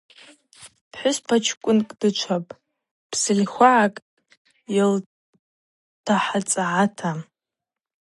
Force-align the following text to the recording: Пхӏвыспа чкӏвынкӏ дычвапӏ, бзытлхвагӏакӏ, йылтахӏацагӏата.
Пхӏвыспа 0.91 1.35
чкӏвынкӏ 1.43 1.93
дычвапӏ, 1.99 2.51
бзытлхвагӏакӏ, 3.09 4.03
йылтахӏацагӏата. 4.75 7.11